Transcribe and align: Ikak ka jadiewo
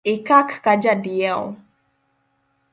Ikak 0.13 0.49
ka 0.63 0.73
jadiewo 0.83 1.47